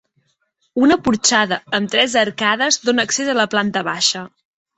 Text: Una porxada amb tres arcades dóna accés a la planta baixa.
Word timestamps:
Una 0.85 0.95
porxada 1.07 1.59
amb 1.79 1.91
tres 1.97 2.15
arcades 2.23 2.81
dóna 2.89 3.07
accés 3.11 3.31
a 3.37 3.37
la 3.43 3.47
planta 3.53 3.87
baixa. 3.91 4.25